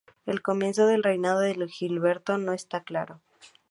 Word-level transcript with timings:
El 0.25 0.41
comienzo 0.41 0.87
del 0.87 1.03
reinado 1.03 1.41
de 1.41 1.67
Gilberto 1.67 2.39
no 2.39 2.53
está 2.53 2.81
claro. 2.83 3.21